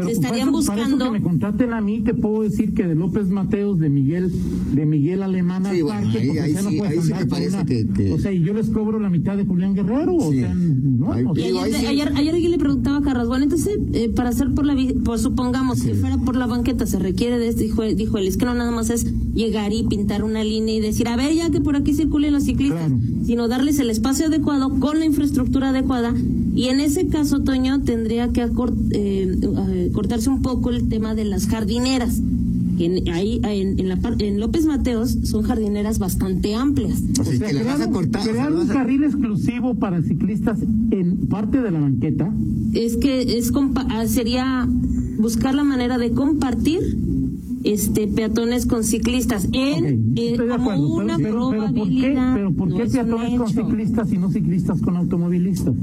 Pero 0.00 0.08
se 0.08 0.14
estarían 0.14 0.48
para 0.50 0.58
eso- 0.60 0.66
para 0.68 0.82
eso 0.82 0.90
buscando... 0.90 1.04
que 1.12 1.18
me 1.18 1.22
contraten 1.24 1.72
a 1.72 1.80
mí, 1.80 2.00
te 2.00 2.14
puedo 2.14 2.42
decir 2.42 2.74
que 2.74 2.86
de 2.86 2.94
López 2.94 3.28
Mateos, 3.28 3.78
de 3.78 3.88
Miguel, 3.90 4.30
de 4.74 4.86
Miguel 4.86 5.22
Alemán 5.22 5.66
al 5.66 5.76
Sí, 5.76 5.82
bueno, 5.82 6.00
parque, 6.02 6.18
ahí- 6.18 6.26
porque 6.28 6.40
ahí 6.40 6.52
ya 6.52 6.62
no 6.62 6.70
sí- 6.70 6.78
puedes 6.78 6.92
ahí 6.98 7.02
sí 7.04 7.12
andar 7.12 7.18
me 7.24 7.28
con 7.28 7.38
parece 7.38 7.56
una- 7.56 7.64
que- 7.66 7.86
que- 7.88 8.12
O 8.12 8.18
sea, 8.18 8.32
y 8.32 8.40
yo 8.42 8.54
les 8.54 8.68
cobro 8.70 8.98
la 8.98 9.10
mitad 9.10 9.36
de 9.36 9.44
Julián 9.44 9.74
Guerrero, 9.74 10.14
o 10.16 10.32
sea, 10.32 10.54
no, 10.54 11.12
Ahí- 11.12 11.24
o 11.24 11.34
sea, 11.34 11.44
Y 11.44 11.46
Digo, 11.48 11.60
ayer, 11.60 11.74
ahí 11.74 11.80
sí. 11.80 11.86
ayer, 11.86 12.12
ayer 12.16 12.34
alguien 12.34 12.50
le 12.52 12.58
preguntaba 12.58 12.98
a 12.98 13.02
Carlos, 13.02 13.28
bueno, 13.28 13.44
entonces, 13.44 13.78
eh, 13.92 14.08
para 14.14 14.28
hacer 14.30 14.52
por 14.54 14.64
la, 14.64 14.76
pues 15.04 15.22
supongamos 15.22 15.82
que 15.82 15.94
fuera 15.94 16.16
por 16.18 16.36
la 16.36 16.46
banqueta, 16.46 16.86
se 16.86 16.98
requiere 16.98 17.38
de 17.38 17.48
esto, 17.48 17.62
dijo, 17.62 17.82
dijo 17.82 18.18
él, 18.18 18.26
es 18.28 18.36
que 18.36 18.44
no 18.46 18.54
nada 18.54 18.70
más 18.70 18.90
es 18.90 19.06
llegar 19.34 19.72
y 19.72 19.84
pintar 19.84 20.24
una 20.24 20.42
línea 20.44 20.74
y 20.76 20.80
decir, 20.80 21.08
a 21.08 21.16
ver, 21.16 21.34
ya 21.34 21.50
que 21.50 21.60
por 21.60 21.76
aquí 21.76 21.94
circulen 21.94 22.32
los 22.32 22.44
ciclistas, 22.44 22.86
Claro. 22.88 22.98
sino 23.24 23.48
darles 23.48 23.78
el 23.78 23.90
espacio 23.90 24.26
adecuado 24.26 24.70
con 24.80 24.98
la 24.98 25.04
infraestructura 25.06 25.70
adecuada. 25.70 26.14
Y 26.54 26.64
en 26.68 26.80
ese 26.80 27.06
caso, 27.06 27.40
Toño, 27.44 27.82
tendría 27.82 28.28
que 28.30 28.44
acor- 28.44 28.74
eh, 28.90 29.36
eh, 29.40 29.87
cortarse 29.90 30.30
un 30.30 30.42
poco 30.42 30.70
el 30.70 30.88
tema 30.88 31.14
de 31.14 31.24
las 31.24 31.46
jardineras. 31.46 32.20
que 32.78 32.84
En, 32.86 33.08
ahí, 33.08 33.40
en, 33.42 33.78
en 33.80 33.88
la, 33.88 33.96
par- 33.96 34.22
en 34.22 34.38
López 34.38 34.64
Mateos 34.66 35.16
son 35.24 35.42
jardineras 35.42 35.98
bastante 35.98 36.54
amplias. 36.54 37.02
O 37.20 37.24
sea, 37.24 37.34
o 37.34 37.36
sea, 37.36 37.48
que 37.48 37.54
le 37.54 37.64
vas 37.64 37.74
a 37.74 37.76
crear 37.76 37.88
un- 37.88 37.94
cortar. 37.94 38.20
o 38.20 38.24
sea, 38.24 38.32
crear 38.32 38.50
le 38.50 38.56
un 38.56 38.60
vas 38.68 38.70
a- 38.70 38.78
carril 38.78 39.02
exclusivo 39.04 39.74
para 39.74 40.00
ciclistas 40.02 40.58
en 40.92 41.16
parte 41.28 41.60
de 41.60 41.70
la 41.72 41.80
banqueta. 41.80 42.32
es 42.74 42.96
que 42.96 43.38
es 43.38 43.52
compa- 43.52 43.86
ah, 43.90 44.06
sería 44.06 44.68
buscar 45.18 45.54
la 45.56 45.64
manera 45.64 45.98
de 45.98 46.12
compartir 46.12 46.78
este 47.64 48.06
peatones 48.06 48.66
con 48.66 48.84
ciclistas 48.84 49.48
en 49.52 49.84
Ok, 50.12 50.18
eh, 50.18 50.30
estoy 50.30 50.46
de 50.46 50.52
como 50.56 50.70
acuerdo, 50.70 50.94
una 50.94 51.16
pero, 51.16 51.28
pero, 51.28 51.50
pero 51.50 51.62
¿por 51.62 51.72
qué, 51.72 51.72
probabilidad 51.72 52.34
pero 52.36 52.52
¿por 52.52 52.68
no 52.68 52.76
qué 52.76 52.84
peatones 52.84 53.38
con 53.38 53.48
ciclistas 53.48 54.12
y 54.12 54.18
no 54.18 54.30
ciclistas 54.30 54.80
con 54.80 54.96
automovilistas? 54.96 55.74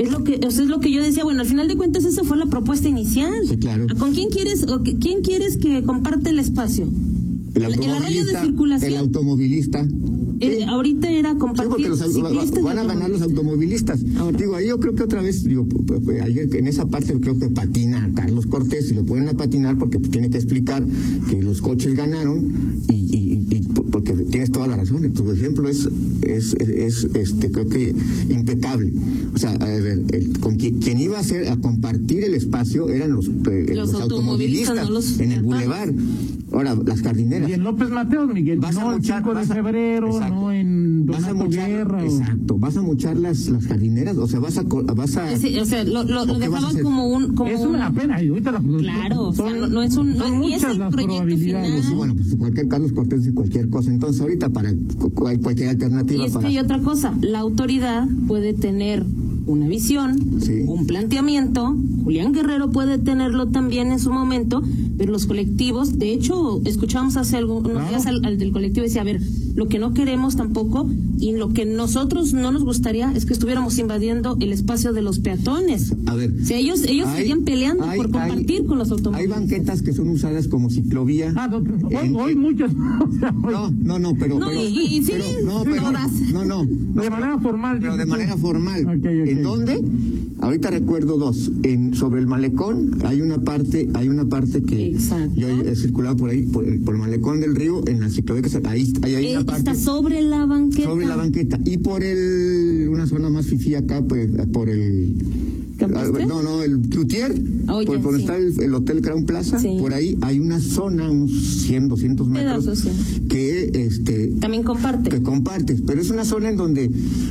Es 0.00 0.10
lo 0.10 0.24
que 0.24 0.40
o 0.46 0.50
sea, 0.50 0.64
es 0.64 0.68
lo 0.70 0.80
que 0.80 0.90
yo 0.92 1.02
decía 1.02 1.24
bueno 1.24 1.40
al 1.42 1.46
final 1.46 1.68
de 1.68 1.76
cuentas 1.76 2.04
esa 2.04 2.24
fue 2.24 2.36
la 2.36 2.46
propuesta 2.46 2.88
inicial 2.88 3.32
Sí, 3.48 3.56
claro. 3.58 3.86
con 3.98 4.12
quién 4.12 4.28
quieres 4.30 4.64
o 4.68 4.82
que- 4.82 4.96
quién 4.98 5.20
quieres 5.22 5.56
que 5.58 5.82
comparte 5.82 6.30
el 6.30 6.38
espacio 6.38 6.86
El 7.54 7.62
el 7.64 7.90
arroyo 7.90 8.24
de 8.24 8.36
automovilista, 8.36 8.86
el 8.86 8.96
automovilista 8.96 9.86
eh, 10.42 10.64
ahorita 10.66 11.10
era 11.10 11.32
Sí, 11.32 11.38
compartir 11.38 11.88
los, 11.88 12.00
au- 12.00 12.10
ciclistas 12.12 12.62
van 12.62 12.78
a 12.78 12.84
ganar 12.84 13.10
los 13.10 13.20
automovilistas. 13.20 14.00
Ahora. 14.18 14.38
Digo, 14.38 14.56
ahí 14.56 14.68
yo 14.68 14.80
creo 14.80 14.94
que 14.94 15.02
otra 15.02 15.20
vez, 15.20 15.44
digo, 15.44 15.66
ayer 16.24 16.48
en 16.56 16.66
esa 16.66 16.86
parte 16.86 17.12
creo 17.20 17.38
que 17.38 17.48
patina 17.50 18.04
a 18.06 18.10
Carlos 18.14 18.46
Cortés 18.46 18.90
y 18.90 18.94
lo 18.94 19.04
pueden 19.04 19.28
a 19.28 19.34
patinar 19.34 19.76
porque 19.76 19.98
pues, 19.98 20.10
tiene 20.10 20.30
que 20.30 20.38
explicar 20.38 20.82
que 21.28 21.42
los 21.42 21.60
coches 21.60 21.94
ganaron 21.94 22.80
y, 22.88 22.99
porque 24.02 24.24
tienes 24.24 24.50
toda 24.50 24.66
la 24.66 24.76
razón. 24.76 25.10
Tu 25.12 25.30
ejemplo 25.32 25.68
es, 25.68 25.88
es, 26.22 26.54
es, 26.54 26.68
es, 26.68 27.04
este, 27.14 27.50
creo 27.50 27.68
que 27.68 27.94
impecable. 28.28 28.92
O 29.34 29.38
sea, 29.38 29.52
a 29.52 29.64
ver, 29.66 30.02
el- 30.12 30.38
con 30.40 30.56
quien, 30.56 30.78
quien 30.80 31.00
iba 31.00 31.16
a 31.18 31.20
hacer 31.20 31.48
a 31.48 31.56
compartir 31.56 32.24
el 32.24 32.34
espacio 32.34 32.88
eran 32.90 33.12
los, 33.12 33.28
eh, 33.28 33.72
Los 33.74 33.94
automovilistas, 33.94 34.84
no 34.88 34.90
los 34.94 35.18
en 35.20 35.32
el 35.32 35.42
bulevar. 35.42 35.92
Ahora, 36.52 36.74
las 36.84 37.00
jardineras. 37.02 37.48
Y 37.48 37.52
en 37.52 37.62
López 37.62 37.90
Mateos, 37.90 38.32
Miguel, 38.32 38.58
Vas 38.58 38.76
a 38.76 38.80
no 38.80 38.90
el 38.92 38.98
mochar- 38.98 39.18
5 39.18 39.28
de 39.30 39.34
vas 39.36 39.50
a- 39.50 39.54
febrero, 39.54 40.06
exacto. 40.08 40.34
no 40.34 40.52
en 40.52 41.06
vas 41.06 41.24
a 41.24 41.34
mochar, 41.34 41.68
Guerra. 41.70 41.98
o- 42.02 42.04
exacto, 42.04 42.58
vas 42.58 42.76
a 42.76 42.82
mochar 42.82 43.16
las, 43.16 43.48
las 43.48 43.66
jardineras, 43.66 44.16
o 44.16 44.26
sea, 44.26 44.40
vas 44.40 44.58
a, 44.58 44.62
vas 44.62 45.16
a, 45.16 45.36
Sí, 45.36 45.56
o 45.58 45.64
sea, 45.64 45.84
lo, 45.84 46.02
lo, 46.04 46.22
¿O 46.22 46.26
lo 46.26 46.38
dejaban 46.38 46.78
como 46.82 47.06
un... 47.08 47.34
Como 47.34 47.50
Es 47.50 47.60
un- 47.60 47.74
una 47.76 47.92
pena, 47.92 48.22
y 48.22 48.28
ahorita 48.28 48.52
la 48.52 48.60
Claro, 48.60 49.28
o 49.28 49.32
sea, 49.32 49.52
no- 49.54 49.66
no 49.68 49.82
es 49.82 49.96
un- 49.96 50.16
no 50.16 50.24
son 50.24 50.34
es- 50.34 50.40
ni 50.40 50.46
es 50.54 50.60
muchas 50.62 50.72
el 50.72 50.78
las 50.80 50.90
proyecto 50.92 51.14
probabilidades. 51.16 51.80
final. 51.84 51.96
bueno, 51.96 52.14
pues 52.16 52.34
cualquier 52.36 52.68
Carlos 52.68 52.92
Cortés 52.92 53.26
y 53.26 53.32
cualquier 53.32 53.68
cosa. 53.70 53.90
Entonces, 53.90 54.20
ahorita 54.20 54.48
para 54.50 54.72
cualquier 55.14 55.66
Y 55.66 55.70
alternativa 55.70 56.24
es 56.24 56.30
que 56.32 56.34
para 56.36 56.48
hay 56.48 56.58
otra 56.58 56.78
cosa, 56.80 57.14
la 57.20 57.38
autoridad 57.38 58.08
puede 58.26 58.54
tener 58.54 59.04
una 59.50 59.66
visión, 59.68 60.40
Sí. 60.40 60.62
un 60.66 60.86
planteamiento, 60.86 61.76
Julián 62.04 62.32
Guerrero 62.32 62.70
puede 62.70 62.98
tenerlo 62.98 63.48
también 63.48 63.90
en 63.92 63.98
su 63.98 64.10
momento, 64.12 64.62
pero 64.96 65.12
los 65.12 65.26
colectivos, 65.26 65.98
de 65.98 66.12
hecho, 66.12 66.60
escuchamos 66.64 67.16
hace 67.16 67.36
algunos 67.36 67.88
días 67.88 68.06
al, 68.06 68.24
al 68.24 68.38
del 68.38 68.52
colectivo 68.52 68.84
y 68.84 68.88
decía, 68.88 69.02
a 69.02 69.04
ver, 69.04 69.20
lo 69.54 69.68
que 69.68 69.78
no 69.78 69.92
queremos 69.94 70.36
tampoco 70.36 70.88
y 71.18 71.32
lo 71.32 71.50
que 71.52 71.64
nosotros 71.66 72.32
no 72.32 72.50
nos 72.52 72.64
gustaría 72.64 73.12
es 73.12 73.26
que 73.26 73.32
estuviéramos 73.32 73.78
invadiendo 73.78 74.36
el 74.40 74.52
espacio 74.52 74.92
de 74.92 75.02
los 75.02 75.18
peatones. 75.18 75.94
a 76.06 76.14
ver. 76.14 76.32
Sea, 76.44 76.58
ellos, 76.58 76.82
ellos 76.84 77.06
hay- 77.08 77.18
seguían 77.22 77.42
peleando 77.42 77.84
hay- 77.84 77.96
por 77.96 78.10
compartir 78.10 78.60
hay- 78.62 78.66
con 78.66 78.78
los 78.78 78.88
Hay 78.88 78.96
automovilistas. 78.96 79.38
banquetas 79.40 79.82
que 79.82 79.92
son 79.92 80.08
usadas 80.08 80.48
como 80.48 80.70
ciclovía. 80.70 81.32
Ah, 81.36 81.48
no, 81.48 81.58
hoy, 81.58 81.94
En- 82.06 82.16
hoy 82.16 82.34
muchas. 82.34 82.70
No, 83.50 83.70
no, 83.70 83.98
no, 83.98 84.14
pero. 84.18 84.38
No, 84.38 84.46
pero- 84.48 84.60
y- 84.62 84.96
y 84.98 85.02
sí, 85.04 85.12
pero- 85.12 85.24
no, 85.44 85.62
pero- 85.64 85.82
todas. 85.82 86.12
no, 86.32 86.44
no. 86.44 86.64
de 86.64 87.10
manera 87.10 87.38
formal. 87.38 87.78
Pero 87.80 87.96
de 87.96 88.06
manera 88.06 88.36
formal. 88.36 89.00
¿En 89.04 89.42
dónde? 89.42 89.82
Ahorita 90.40 90.70
recuerdo 90.70 91.18
dos. 91.18 91.50
En 91.62 91.94
sobre 91.94 92.20
el 92.20 92.26
malecón 92.26 92.98
hay 93.04 93.20
una 93.20 93.38
parte, 93.38 93.88
hay 93.94 94.08
una 94.08 94.24
parte 94.26 94.62
que 94.62 94.88
Exacto. 94.88 95.32
yo 95.38 95.48
he 95.48 95.76
circulado 95.76 96.16
por 96.16 96.30
ahí 96.30 96.42
por, 96.42 96.64
el- 96.66 96.80
por 96.80 96.94
el 96.94 97.00
malecón 97.00 97.40
del 97.40 97.54
río 97.54 97.82
en 97.86 98.00
la 98.00 98.08
ciclovía 98.08 98.42
que 98.42 98.48
está- 98.48 98.70
ahí 98.70 98.90
hay, 99.02 99.14
está 99.40 99.74
sobre 99.74 100.22
la 100.22 100.46
banqueta. 100.46 100.88
sobre 100.88 101.06
la 101.06 101.16
banqueta 101.16 101.58
y 101.64 101.78
por 101.78 102.02
el 102.02 102.88
una 102.90 103.06
zona 103.06 103.28
más 103.30 103.46
fifí 103.46 103.74
acá 103.74 104.02
pues 104.06 104.28
por 104.52 104.68
el 104.68 105.14
¿Campestre? 105.78 106.26
no 106.26 106.42
no 106.42 106.62
el 106.62 106.78
Cloutier 106.80 107.34
Oh, 107.68 107.82
por, 107.84 108.00
por 108.00 108.02
donde 108.02 108.18
sí. 108.18 108.22
está 108.24 108.36
el, 108.36 108.60
el 108.60 108.74
hotel 108.74 109.00
Crown 109.00 109.24
Plaza 109.24 109.58
Sí. 109.58 109.76
por 109.80 109.94
ahí 109.94 110.18
hay 110.22 110.38
una 110.40 110.60
zona 110.60 111.10
unos 111.10 111.30
100 111.66 111.88
200 111.88 112.28
metros 112.28 112.64
Pedazos, 112.64 112.78
sí. 112.80 113.20
que 113.28 113.70
este 113.74 114.28
También 114.40 114.62
comparte. 114.62 115.08
que 115.10 115.22
compartes 115.22 115.80
pero 115.86 116.00
es 116.00 116.10
una 116.10 116.24
zona 116.24 116.50
en 116.50 116.56
donde 116.56 116.88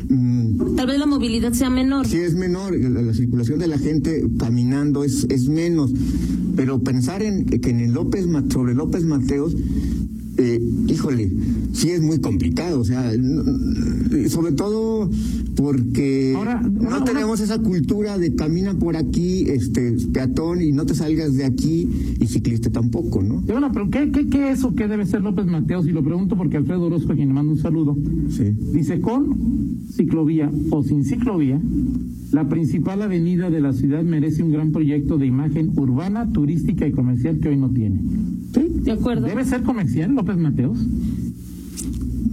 mm, 0.09 0.75
Tal 0.75 0.87
vez 0.87 0.97
la 0.99 1.05
movilidad 1.05 1.53
sea 1.53 1.69
menor. 1.69 2.05
Sí, 2.07 2.17
es 2.17 2.35
menor, 2.35 2.75
la, 2.77 3.01
la 3.01 3.13
circulación 3.13 3.59
de 3.59 3.67
la 3.67 3.77
gente 3.77 4.25
caminando 4.37 5.03
es, 5.03 5.25
es 5.29 5.47
menos, 5.47 5.91
pero 6.55 6.81
pensar 6.83 7.21
en 7.23 7.45
que 7.45 7.69
en 7.69 7.79
el 7.79 7.91
López 7.93 8.25
sobre 8.51 8.73
López 8.73 9.03
Mateos, 9.05 9.55
eh, 10.37 10.59
híjole, 10.87 11.31
sí 11.73 11.89
es 11.91 12.01
muy 12.01 12.19
complicado, 12.19 12.79
o 12.79 12.83
sea, 12.83 13.11
sobre 14.29 14.51
todo 14.53 15.09
porque 15.55 16.33
Ahora, 16.35 16.61
no 16.61 17.03
tenemos 17.03 17.39
esa 17.41 17.59
cultura 17.59 18.17
de 18.17 18.35
camina 18.35 18.73
por 18.73 18.95
aquí, 18.95 19.43
este 19.49 19.95
peatón 20.13 20.61
y 20.61 20.71
no 20.71 20.85
te 20.85 20.95
salgas 20.95 21.35
de 21.35 21.45
aquí 21.45 21.87
y 22.19 22.27
ciclista 22.27 22.69
tampoco, 22.69 23.21
¿no? 23.21 23.43
Y 23.47 23.51
bueno, 23.51 23.69
pero 23.73 23.89
¿qué, 23.89 24.11
qué, 24.11 24.27
¿qué 24.27 24.51
es 24.51 24.63
o 24.63 24.73
qué 24.73 24.87
debe 24.87 25.05
ser 25.05 25.21
López 25.21 25.45
Mateos? 25.45 25.85
Y 25.87 25.91
lo 25.91 26.03
pregunto 26.03 26.37
porque 26.37 26.57
Alfredo 26.57 26.83
Orozco, 26.85 27.11
a 27.11 27.15
quien 27.15 27.27
le 27.29 27.33
mando 27.33 27.51
un 27.51 27.57
saludo, 27.59 27.97
Sí. 28.29 28.45
dice, 28.73 29.01
con 29.01 29.79
ciclovía 29.91 30.49
o 30.71 30.83
sin 30.83 31.03
ciclovía, 31.03 31.59
la 32.31 32.47
principal 32.47 33.01
avenida 33.01 33.49
de 33.49 33.59
la 33.59 33.73
ciudad 33.73 34.03
merece 34.03 34.43
un 34.43 34.51
gran 34.51 34.71
proyecto 34.71 35.17
de 35.17 35.25
imagen 35.25 35.71
urbana, 35.75 36.31
turística 36.31 36.87
y 36.87 36.91
comercial 36.91 37.39
que 37.39 37.49
hoy 37.49 37.57
no 37.57 37.69
tiene. 37.69 37.99
Sí, 38.53 38.61
de 38.83 38.91
acuerdo. 38.91 39.27
¿Debe 39.27 39.43
ser 39.45 39.63
comercial 39.63 40.13
López 40.13 40.37
Mateos? 40.37 40.77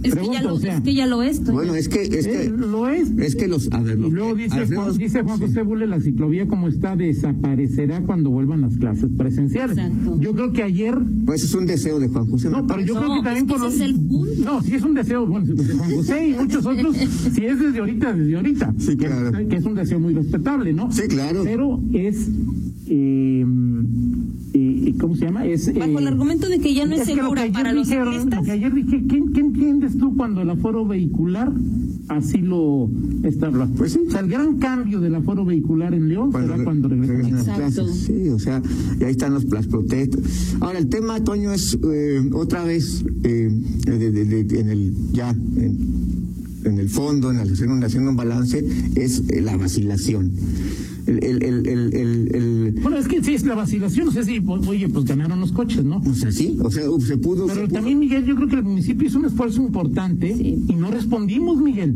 Es 0.03 0.15
que, 0.15 0.27
ya 0.31 0.41
lo, 0.43 0.53
o 0.53 0.59
sea. 0.59 0.75
es 0.77 0.81
que 0.81 0.93
ya 0.93 1.07
lo 1.07 1.23
es. 1.23 1.43
Bueno, 1.43 1.75
es 1.75 1.89
que 1.89 2.01
es 2.03 2.25
Eh, 2.27 2.29
que 2.43 2.49
lo 2.49 2.87
es. 2.89 3.09
es 3.17 3.35
que 3.35 3.47
los 3.47 3.71
a 3.71 3.81
ver, 3.81 3.97
Y 3.97 4.11
luego 4.11 4.35
dice, 4.35 4.55
Alfredo- 4.55 4.83
Juan, 4.83 4.97
dice 4.97 5.23
Juan 5.23 5.39
José 5.39 5.61
Bule, 5.63 5.87
la 5.87 5.99
ciclovía 5.99 6.47
como 6.47 6.67
está 6.67 6.95
desaparecerá 6.95 8.01
cuando 8.01 8.29
vuelvan 8.29 8.61
las 8.61 8.77
clases 8.77 9.09
presenciales. 9.17 9.77
Exacto. 9.77 10.19
Yo 10.19 10.33
creo 10.33 10.51
que 10.53 10.63
ayer 10.63 10.97
pues 11.25 11.43
es 11.43 11.53
un 11.55 11.65
deseo 11.65 11.99
de 11.99 12.07
Juan 12.07 12.27
José. 12.29 12.49
No, 12.49 12.65
pero 12.67 12.81
yo 12.81 12.93
No, 12.93 12.99
creo 13.01 13.15
que 13.15 13.23
también 13.23 13.45
es 13.47 13.51
que 13.53 13.57
por 13.57 13.57
ese 13.57 13.65
los- 13.65 13.75
es 13.75 13.81
el 13.81 14.07
punto. 14.07 14.43
No, 14.45 14.61
si 14.61 14.75
es 14.75 14.83
un 14.83 14.93
deseo, 14.93 15.25
bueno, 15.25 15.45
de 15.53 15.73
Juan 15.73 15.91
José 15.91 16.29
y 16.29 16.33
muchos 16.33 16.65
otros, 16.65 16.95
si 17.33 17.45
es 17.45 17.59
desde 17.59 17.79
ahorita, 17.79 18.13
desde 18.13 18.35
ahorita. 18.35 18.73
Sí, 18.77 18.97
que, 18.97 19.05
claro. 19.07 19.47
que 19.49 19.55
es 19.55 19.65
un 19.65 19.75
deseo 19.75 19.99
muy 19.99 20.13
respetable, 20.13 20.73
¿no? 20.73 20.91
Sí, 20.91 21.03
claro. 21.07 21.41
Pero 21.43 21.81
es, 21.93 22.27
eh, 22.87 23.45
eh, 23.45 23.45
¿cómo 24.93 25.15
se 25.15 25.25
llama? 25.25 25.45
Es, 25.45 25.73
Bajo 25.73 25.85
eh, 25.89 25.95
el 26.01 26.07
argumento 26.07 26.47
de 26.49 26.59
que 26.59 26.73
ya 26.73 26.85
no 26.85 26.95
es, 26.95 27.01
es 27.01 27.07
que 27.07 27.15
lo 27.15 27.21
que 27.21 27.23
segura 27.23 27.41
ayer 27.43 27.53
para 27.53 27.73
los 27.73 27.87
dijeron, 27.87 28.13
ciclistas. 28.13 28.39
Lo 28.39 28.45
que 28.45 28.51
ayer 28.51 28.73
dije, 28.73 29.03
¿qué, 29.07 29.23
qué 29.33 29.39
entiendes 29.39 29.97
tú 29.97 30.15
cuando 30.15 30.41
el 30.41 30.49
aforo 30.49 30.85
vehicular 30.85 31.51
así 32.09 32.37
lo 32.39 32.89
establece? 33.23 33.71
Pues 33.77 33.93
sí. 33.93 33.99
O 34.07 34.11
sea, 34.11 34.19
el 34.21 34.27
gran 34.29 34.57
cambio 34.57 34.99
del 34.99 35.15
aforo 35.15 35.45
vehicular 35.45 35.93
en 35.93 36.07
León 36.09 36.31
será 36.31 36.57
re- 36.57 36.63
cuando 36.63 36.87
regresen 36.89 37.35
las 37.35 37.43
clases. 37.45 37.95
Sí, 38.05 38.29
o 38.29 38.39
sea, 38.39 38.61
y 38.99 39.03
ahí 39.03 39.11
están 39.11 39.33
los, 39.33 39.45
las 39.45 39.67
protestas. 39.67 40.55
Ahora, 40.59 40.79
el 40.79 40.87
tema, 40.87 41.19
Toño, 41.23 41.51
es 41.51 41.77
eh, 41.91 42.29
otra 42.33 42.63
vez 42.63 43.03
eh, 43.23 43.49
de- 43.85 44.11
de- 44.11 44.43
de- 44.43 44.59
en 44.59 44.69
el 44.69 44.93
ya 45.13 45.29
en, 45.31 46.06
en 46.67 46.79
el 46.79 46.89
fondo, 46.89 47.31
en 47.31 47.37
la 47.37 47.43
haciendo, 47.43 47.85
haciendo 47.85 48.09
un 48.11 48.15
balance, 48.17 48.65
es 48.95 49.23
eh, 49.29 49.41
la 49.41 49.57
vacilación. 49.57 50.31
El, 51.05 51.23
el, 51.23 51.43
el, 51.43 51.67
el, 51.67 51.93
el- 51.93 52.35
el- 52.35 52.75
Bueno, 52.81 52.97
es 52.97 53.07
que 53.07 53.23
sí, 53.23 53.33
es 53.33 53.45
la 53.45 53.55
vacilación, 53.55 54.07
no 54.07 54.11
sé 54.11 54.23
si, 54.25 54.39
oye, 54.45 54.89
pues 54.89 55.05
ganaron 55.05 55.39
los 55.39 55.53
coches, 55.53 55.83
¿no? 55.85 55.97
o 56.05 56.13
sea, 56.13 56.31
sí, 56.31 56.57
o 56.61 56.69
sea, 56.69 56.83
se 56.99 57.17
pudo. 57.17 57.47
se 57.47 57.53
Pero 57.55 57.67
pudo- 57.67 57.73
también, 57.75 57.97
Miguel, 57.99 58.25
yo 58.25 58.35
creo 58.35 58.47
que 58.49 58.55
el 58.57 58.63
municipio 58.63 59.07
hizo 59.07 59.17
un 59.19 59.25
esfuerzo 59.25 59.61
importante 59.61 60.35
Sí. 60.35 60.65
y 60.67 60.73
no 60.75 60.91
respondimos, 60.91 61.61
Miguel. 61.61 61.95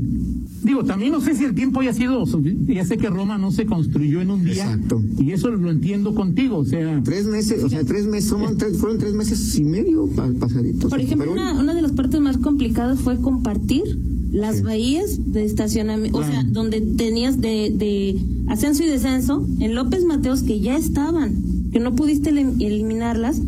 Digo, 0.63 0.83
también 0.83 1.11
no 1.11 1.21
sé 1.21 1.35
si 1.35 1.43
el 1.43 1.55
tiempo 1.55 1.79
haya 1.81 1.93
sido, 1.93 2.23
ya 2.67 2.85
sé 2.85 2.97
que 2.97 3.09
Roma 3.09 3.37
no 3.37 3.51
se 3.51 3.65
construyó 3.65 4.21
en 4.21 4.31
un 4.31 4.43
día. 4.43 4.63
Exacto. 4.71 5.01
Y 5.19 5.31
eso 5.31 5.49
lo 5.49 5.71
entiendo 5.71 6.13
contigo, 6.13 6.57
o 6.57 6.65
sea, 6.65 7.01
Tres 7.03 7.25
meses, 7.25 7.63
o 7.63 7.69
sea, 7.69 7.83
tres 7.83 8.05
meses, 8.05 8.29
son 8.29 8.57
tres- 8.57 8.77
fueron 8.77 8.97
tres 8.99 9.13
meses 9.13 9.57
y 9.57 9.63
medio 9.63 10.07
pa- 10.07 10.29
pasaditos. 10.39 10.89
Por 10.89 10.99
ejemplo, 10.99 11.31
una, 11.31 11.59
una 11.59 11.73
de 11.73 11.81
las 11.81 11.91
partes 11.93 12.19
más 12.21 12.37
complicadas 12.37 12.99
fue 12.99 13.19
compartir 13.19 13.83
las 14.31 14.61
bahías 14.63 15.19
de 15.33 15.43
estacionamiento, 15.45 16.19
o 16.19 16.23
sea, 16.23 16.43
donde 16.43 16.79
tenías 16.81 17.41
de, 17.41 17.73
de 17.75 18.17
ascenso 18.47 18.83
y 18.83 18.87
descenso 18.87 19.45
en 19.59 19.75
López 19.75 20.05
Mateos 20.05 20.43
que 20.43 20.59
ya 20.59 20.77
estaban, 20.77 21.33
que 21.73 21.79
no 21.79 21.95
pudiste 21.95 22.31
elim- 22.31 22.61
eliminarlas 22.61 23.41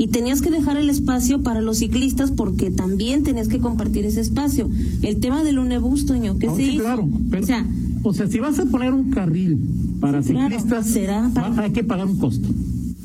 y 0.00 0.06
tenías 0.08 0.40
que 0.40 0.50
dejar 0.50 0.76
el 0.76 0.88
espacio 0.90 1.42
para 1.42 1.60
los 1.60 1.78
ciclistas 1.78 2.30
porque 2.30 2.70
también 2.70 3.24
tenías 3.24 3.48
que 3.48 3.58
compartir 3.58 4.04
ese 4.06 4.20
espacio. 4.20 4.70
El 5.02 5.18
tema 5.18 5.42
del 5.42 5.58
unebús, 5.58 6.06
Toño, 6.06 6.38
que 6.38 6.46
no, 6.46 6.54
se 6.56 6.62
sí, 6.62 6.68
hizo? 6.74 6.82
claro. 6.84 7.08
Pero, 7.30 7.42
o 7.42 7.46
sea, 7.46 7.66
o 8.04 8.14
sea, 8.14 8.26
si 8.28 8.38
vas 8.38 8.58
a 8.60 8.66
poner 8.66 8.92
un 8.94 9.10
carril 9.10 9.58
para 10.00 10.22
Sí, 10.22 10.30
claro, 10.32 10.48
ciclistas, 10.50 10.86
será 10.86 11.30
para- 11.34 11.48
va- 11.50 11.62
hay 11.64 11.72
que 11.72 11.82
pagar 11.82 12.06
un 12.06 12.16
costo. 12.18 12.48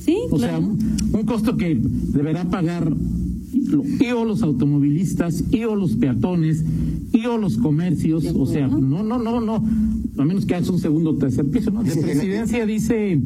sí, 0.05 0.17
O 0.29 0.37
claro. 0.37 0.57
sea, 0.57 0.59
un, 0.59 0.79
un 1.19 1.23
costo 1.25 1.57
que 1.57 1.79
deberá 1.81 2.45
pagar 2.49 2.91
lo- 2.91 3.83
y 3.99 4.11
o 4.11 4.23
los 4.25 4.43
automovilistas, 4.43 5.43
y 5.51 5.63
o 5.63 5.75
los 5.75 5.95
peatones, 5.95 6.63
y 7.11 7.25
o 7.25 7.37
los 7.39 7.57
comercios, 7.57 8.23
o 8.35 8.45
sea, 8.45 8.67
no, 8.67 9.01
no, 9.03 9.17
no, 9.17 9.41
no, 9.41 9.63
a 10.17 10.25
menos 10.25 10.45
que 10.45 10.53
hagas 10.55 10.69
un 10.69 10.79
segundo 10.79 11.11
o 11.11 11.15
tercer 11.15 11.45
piso, 11.49 11.71
¿no? 11.71 11.83
De 11.83 11.95
presidencia 11.95 12.65
dice, 12.67 13.19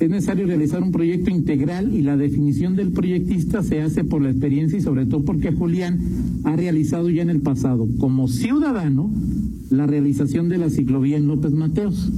es 0.00 0.08
necesario 0.08 0.46
realizar 0.46 0.82
un 0.82 0.92
proyecto 0.92 1.30
integral 1.30 1.94
y 1.94 2.00
la 2.00 2.16
definición 2.16 2.74
del 2.74 2.90
proyectista 2.90 3.62
se 3.62 3.82
hace 3.82 4.02
por 4.02 4.22
la 4.22 4.30
experiencia 4.30 4.78
y 4.78 4.82
sobre 4.82 5.04
todo 5.04 5.24
porque 5.26 5.52
Julián 5.52 6.00
ha 6.44 6.56
realizado 6.56 7.10
ya 7.10 7.20
en 7.20 7.28
el 7.28 7.42
pasado, 7.42 7.86
como 7.98 8.26
ciudadano, 8.26 9.12
la 9.68 9.86
realización 9.86 10.48
de 10.48 10.56
la 10.56 10.70
ciclovía 10.70 11.18
en 11.18 11.28
López 11.28 11.52
Mateos. 11.52 12.10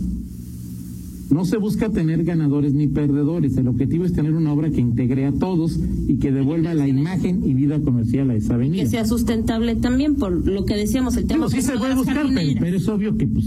No 1.30 1.44
se 1.44 1.56
busca 1.56 1.88
tener 1.88 2.22
ganadores 2.24 2.72
ni 2.72 2.86
perdedores. 2.86 3.56
El 3.56 3.66
objetivo 3.66 4.04
es 4.04 4.12
tener 4.12 4.34
una 4.34 4.52
obra 4.52 4.70
que 4.70 4.80
integre 4.80 5.26
a 5.26 5.32
todos 5.32 5.80
y 6.06 6.18
que 6.18 6.30
devuelva 6.30 6.74
la 6.74 6.86
imagen 6.86 7.42
y 7.44 7.54
vida 7.54 7.80
comercial 7.80 8.30
a 8.30 8.36
esa 8.36 8.54
avenida. 8.54 8.84
que 8.84 8.90
sea 8.90 9.06
sustentable 9.06 9.74
también 9.76 10.16
por 10.16 10.46
lo 10.46 10.64
que 10.66 10.76
decíamos 10.76 11.16
el 11.16 11.26
tema 11.26 11.46
Digo, 11.46 11.60
sí 11.60 11.66
se 11.66 11.76
puede 11.78 11.96
buscar, 11.96 12.26
pero, 12.32 12.60
pero 12.60 12.76
es 12.76 12.88
obvio 12.88 13.16
que 13.16 13.26
pues 13.26 13.46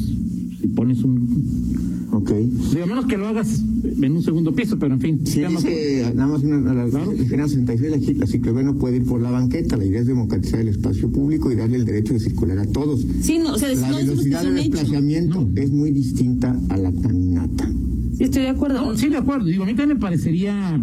si 0.60 0.68
pones 0.68 1.04
un 1.04 1.95
Ok. 2.16 2.32
Digo, 2.32 2.84
a 2.84 2.88
menos 2.88 3.06
que 3.06 3.18
lo 3.18 3.28
hagas 3.28 3.62
en 3.84 4.12
un 4.12 4.24
segundo 4.24 4.54
piso, 4.56 4.78
pero 4.80 4.94
en 4.94 5.02
fin. 5.02 5.20
Sí, 5.26 5.42
no- 5.42 5.50
dice, 5.50 6.12
nada 6.16 6.30
más 6.32 6.44
una, 6.44 6.74
la, 6.74 6.90
Claro. 6.90 7.12
la 7.12 7.48
66, 7.48 7.92
la, 7.92 8.14
la 8.20 8.28
ciclovía 8.28 8.64
no 8.64 8.76
puede 8.76 8.98
ir 8.98 9.04
por 9.06 9.22
la 9.22 9.32
banqueta. 9.32 9.76
La 9.78 9.86
idea 9.86 10.00
es 10.02 10.08
democratizar 10.08 10.60
el 10.62 10.70
espacio 10.70 11.10
público 11.12 11.52
y 11.52 11.56
darle 11.56 11.76
el 11.78 11.86
derecho 11.86 12.14
de 12.14 12.20
circular 12.20 12.58
a 12.60 12.66
todos. 12.68 13.06
Sí, 13.22 13.38
no, 13.40 13.54
o 13.54 13.58
sea, 13.58 13.74
La 13.76 13.90
no 13.90 13.98
velocidad 13.98 14.46
es 14.46 14.50
de 14.50 14.62
desplazamiento 14.62 15.48
es 15.56 15.72
muy 15.72 15.92
distinta 15.92 16.58
a 16.70 16.78
la 16.78 16.92
caminata. 16.94 17.70
Sí, 18.18 18.24
estoy 18.24 18.44
de 18.44 18.50
acuerdo. 18.50 18.82
No, 18.86 18.98
sí, 18.98 19.10
de 19.10 19.18
acuerdo. 19.18 19.46
Digo, 19.46 19.64
a 19.64 19.66
mí 19.66 19.74
también 19.76 19.98
me 19.98 20.02
parecería, 20.02 20.82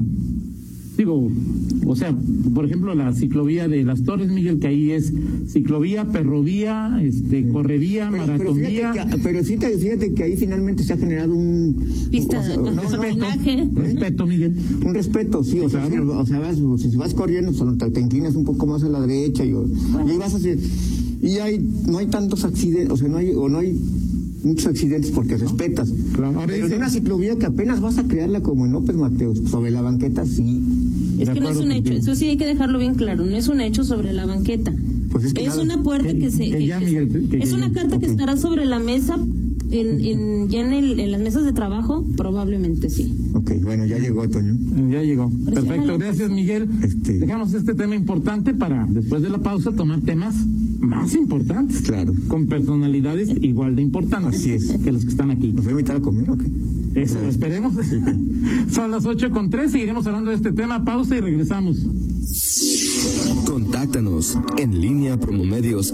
digo, 0.98 1.30
o 1.86 1.96
sea, 1.96 2.14
por 2.54 2.64
ejemplo, 2.64 2.94
la 2.94 3.12
ciclovía 3.12 3.68
de 3.68 3.84
las 3.84 4.02
Torres, 4.04 4.30
Miguel, 4.30 4.58
que 4.58 4.68
ahí 4.68 4.90
es 4.92 5.12
ciclovía, 5.48 6.04
perrovía, 6.08 6.98
este, 7.02 7.48
correvía, 7.48 8.08
Pero, 8.10 8.24
pero, 8.24 8.38
maratonía. 8.54 8.92
fíjate 8.92 9.10
que, 9.10 9.22
pero 9.22 9.44
sí 9.44 9.56
te- 9.56 9.78
fíjate 9.78 10.14
que 10.14 10.22
ahí 10.22 10.36
finalmente 10.36 10.84
se 10.84 10.92
ha 10.92 10.96
generado 10.96 11.34
un... 11.34 11.76
Pista 12.10 12.40
o 12.40 12.42
sea, 12.42 12.56
no. 12.56 12.70
Respeto, 13.74 14.26
Miguel. 14.26 14.56
un 14.84 14.94
respeto, 14.94 15.44
sí, 15.44 15.60
o 15.60 15.68
sea, 15.68 15.86
o 15.86 16.26
sea, 16.26 16.38
vas, 16.38 16.56
si 16.78 16.96
vas 16.96 17.14
corriendo, 17.14 17.52
solo 17.52 17.76
te, 17.76 17.90
te 17.90 18.00
inclinas 18.00 18.34
un 18.34 18.44
poco 18.44 18.66
más 18.66 18.82
a 18.82 18.88
la 18.88 19.00
derecha 19.00 19.44
y, 19.44 19.48
ahí 19.50 20.18
vas 20.18 20.34
a 20.34 20.36
hacer, 20.36 20.58
y 21.22 21.36
hay, 21.38 21.58
no 21.86 21.98
hay 21.98 22.06
tantos 22.06 22.44
accidentes, 22.44 22.90
o 22.90 22.96
sea, 22.96 23.08
no 23.08 23.18
hay, 23.18 23.32
o 23.34 23.48
no 23.48 23.58
hay 23.58 23.78
muchos 24.44 24.66
accidentes 24.66 25.10
porque 25.10 25.36
respetas. 25.36 25.92
Claro, 26.14 26.40
Pero 26.46 26.66
en 26.66 26.74
una 26.74 26.90
ciclovía 26.90 27.36
que 27.36 27.46
apenas 27.46 27.80
vas 27.80 27.98
a 27.98 28.04
crearla 28.04 28.40
como 28.40 28.66
en 28.66 28.72
López 28.72 28.96
Mateos, 28.96 29.38
sobre 29.48 29.70
la 29.70 29.82
banqueta, 29.82 30.26
sí. 30.26 30.60
Es 31.22 31.28
que 31.30 31.40
no 31.40 31.48
es 31.50 31.56
un 31.58 31.72
hecho, 31.72 31.92
eso 31.92 32.14
sí 32.14 32.26
hay 32.28 32.36
que 32.36 32.46
dejarlo 32.46 32.78
bien 32.78 32.94
claro, 32.94 33.24
no 33.24 33.36
es 33.36 33.48
un 33.48 33.60
hecho 33.60 33.84
sobre 33.84 34.12
la 34.12 34.26
banqueta. 34.26 34.72
Pues 35.10 35.24
es 35.26 35.34
que 35.34 35.46
nada- 35.46 35.62
una 35.62 35.82
puerta 35.82 36.08
que- 36.08 36.18
que 36.18 36.30
se... 36.30 36.50
que 36.50 36.66
ya, 36.66 36.78
que- 36.78 36.84
Miguel, 36.86 37.08
que- 37.30 37.38
es 37.38 37.50
que- 37.50 37.54
una 37.54 37.70
carta 37.72 37.98
que 37.98 38.06
ok. 38.06 38.10
estará 38.12 38.36
sobre 38.36 38.64
la 38.64 38.78
mesa, 38.78 39.18
en, 39.70 40.04
en, 40.04 40.48
ya 40.50 40.60
en, 40.60 40.72
el, 40.72 41.00
en 41.00 41.12
las 41.12 41.20
mesas 41.20 41.44
de 41.44 41.52
trabajo, 41.52 42.04
probablemente 42.16 42.90
sí. 42.90 43.12
Ok, 43.34 43.52
bueno, 43.62 43.86
ya 43.86 43.98
llegó 43.98 44.28
Toño. 44.28 44.54
Ya 44.90 45.02
llegó. 45.02 45.30
Perfecto, 45.46 45.96
gracias 45.98 46.30
Miguel. 46.30 46.68
Este- 46.82 47.18
Dejamos 47.18 47.54
este 47.54 47.74
tema 47.74 47.94
importante 47.94 48.52
para 48.52 48.86
después 48.90 49.22
de 49.22 49.30
la 49.30 49.38
pausa 49.38 49.72
tomar 49.72 50.00
temas 50.02 50.34
más 50.80 51.14
importantes. 51.14 51.80
Claro. 51.82 52.12
Con 52.28 52.46
personalidades 52.48 53.30
igual 53.40 53.74
de 53.76 53.82
importantes 53.82 54.40
Así 54.40 54.50
es. 54.50 54.72
que 54.84 54.92
los 54.92 55.04
que 55.04 55.10
están 55.10 55.30
aquí. 55.30 55.52
¿Nos 55.52 55.64
voy 55.64 55.70
a 55.70 55.76
invitar 55.78 55.96
a 55.96 56.00
comer 56.00 56.28
o 56.30 56.36
qué? 56.36 56.46
Eso, 56.94 57.18
esperemos. 57.20 57.74
Son 58.70 58.90
las 58.90 59.06
8 59.06 59.30
con 59.30 59.50
3, 59.50 59.72
seguiremos 59.72 60.06
hablando 60.06 60.30
de 60.30 60.36
este 60.36 60.52
tema. 60.52 60.84
Pausa 60.84 61.16
y 61.16 61.20
regresamos. 61.20 61.78
Contáctanos 63.46 64.38
en 64.58 64.80
línea 64.80 65.18
promomedios 65.18 65.92